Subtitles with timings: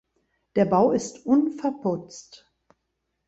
[0.55, 2.49] Der Bau ist unverputzt.